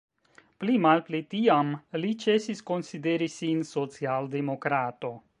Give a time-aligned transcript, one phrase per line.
[0.61, 1.67] Pli malpli tiam
[2.03, 5.13] li ĉesis konsideri sin social-demokrato.